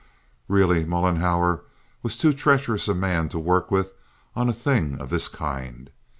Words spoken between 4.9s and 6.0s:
of this kind.